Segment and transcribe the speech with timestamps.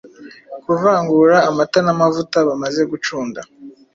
[0.63, 3.39] Kuvangura amata n’amavuta bamaze gucunda